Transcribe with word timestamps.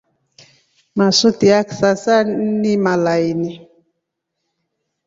Masuti 0.97 1.45
ya 1.51 1.59
kisasa 1.67 2.15
ni 2.61 2.71
malairii. 2.83 3.57